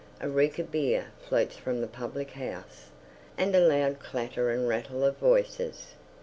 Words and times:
A 0.19 0.27
reek 0.27 0.57
of 0.57 0.71
beer 0.71 1.11
floats 1.19 1.57
from 1.57 1.79
the 1.79 1.85
public 1.85 2.31
house, 2.31 2.89
and 3.37 3.55
a 3.55 3.59
loud 3.59 3.99
clatter 3.99 4.49
and 4.49 4.67
rattle 4.67 5.03
of 5.03 5.17
voices. 5.17 5.93